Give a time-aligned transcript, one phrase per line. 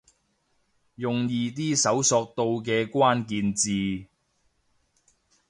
[0.95, 4.07] 用易啲搜尋到嘅關鍵字